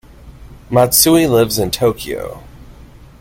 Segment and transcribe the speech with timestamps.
[0.71, 2.41] Matsui lives in Tokyo.